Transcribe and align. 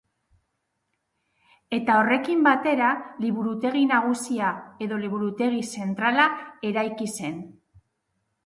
Eta 1.77 1.97
horrekin 2.03 2.41
batera, 2.47 2.87
Liburutegi 3.25 3.85
Nagusia 3.91 4.49
edo 4.87 4.99
Liburutegi 5.05 5.63
Zentrala 5.85 6.27
eraiki 6.73 7.13
zen. 7.21 7.39